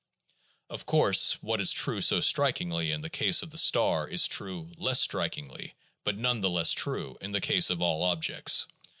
Of 0.67 0.87
course, 0.87 1.33
what 1.43 1.61
is 1.61 1.71
true 1.71 2.01
so 2.01 2.21
strikingly 2.21 2.89
in 2.91 3.01
the 3.01 3.09
case 3.11 3.43
of 3.43 3.53
a 3.53 3.57
star 3.59 4.07
is 4.07 4.25
true 4.27 4.71
less 4.77 4.99
strikingly, 4.99 5.75
but 6.03 6.17
none 6.17 6.39
the 6.41 6.49
less 6.49 6.71
true, 6.71 7.19
in 7.21 7.29
the 7.29 7.39
case 7.39 7.69
of 7.69 7.83
all 7.83 8.01
objects. 8.01 8.65